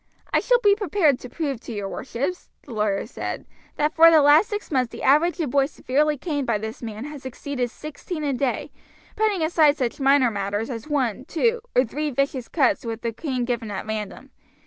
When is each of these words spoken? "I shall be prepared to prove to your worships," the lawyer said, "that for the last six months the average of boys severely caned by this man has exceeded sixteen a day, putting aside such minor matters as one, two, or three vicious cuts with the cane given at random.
"I 0.33 0.39
shall 0.39 0.57
be 0.63 0.73
prepared 0.73 1.19
to 1.19 1.29
prove 1.29 1.59
to 1.61 1.71
your 1.71 1.87
worships," 1.87 2.49
the 2.63 2.73
lawyer 2.73 3.05
said, 3.05 3.45
"that 3.75 3.93
for 3.93 4.09
the 4.09 4.23
last 4.23 4.49
six 4.49 4.71
months 4.71 4.91
the 4.91 5.03
average 5.03 5.39
of 5.39 5.51
boys 5.51 5.69
severely 5.69 6.17
caned 6.17 6.47
by 6.47 6.57
this 6.57 6.81
man 6.81 7.03
has 7.05 7.23
exceeded 7.23 7.69
sixteen 7.69 8.23
a 8.23 8.33
day, 8.33 8.71
putting 9.15 9.43
aside 9.43 9.77
such 9.77 9.99
minor 9.99 10.31
matters 10.31 10.71
as 10.71 10.87
one, 10.87 11.25
two, 11.25 11.61
or 11.75 11.85
three 11.85 12.09
vicious 12.09 12.47
cuts 12.47 12.83
with 12.83 13.03
the 13.03 13.13
cane 13.13 13.45
given 13.45 13.69
at 13.69 13.85
random. 13.85 14.31